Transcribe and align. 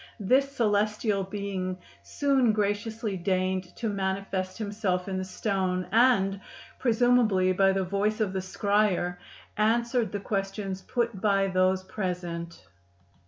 This 0.19 0.51
celestial 0.51 1.23
being 1.23 1.77
soon 2.01 2.53
graciously 2.53 3.17
deigned 3.17 3.65
to 3.75 3.87
manifest 3.87 4.57
himself 4.57 5.07
in 5.07 5.19
the 5.19 5.23
stone 5.23 5.85
and—presumably 5.91 7.51
by 7.53 7.71
the 7.71 7.83
voice 7.83 8.19
of 8.19 8.33
the 8.33 8.39
scryer—answered 8.41 10.11
the 10.11 10.19
questions 10.19 10.81
put 10.81 11.21
by 11.21 11.49
those 11.49 11.83
present. 11.83 12.65